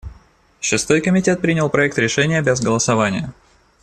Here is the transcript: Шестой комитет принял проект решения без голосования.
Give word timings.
Шестой 0.61 0.99
комитет 1.01 1.41
принял 1.41 1.69
проект 1.69 1.99
решения 1.99 2.41
без 2.41 2.59
голосования. 2.59 3.35